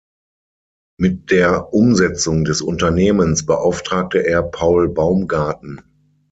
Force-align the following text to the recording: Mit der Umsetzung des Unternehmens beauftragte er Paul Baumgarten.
Mit 0.99 1.29
der 1.29 1.75
Umsetzung 1.75 2.43
des 2.43 2.63
Unternehmens 2.63 3.45
beauftragte 3.45 4.25
er 4.25 4.41
Paul 4.41 4.89
Baumgarten. 4.89 5.79